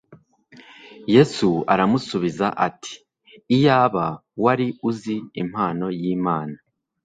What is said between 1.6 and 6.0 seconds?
aramusubiza ati: "iyaba wari uzi impano